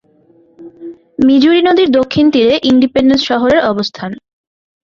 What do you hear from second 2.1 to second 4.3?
তীরে ইন্ডিপেন্ডেন্স শহরের অবস্থান।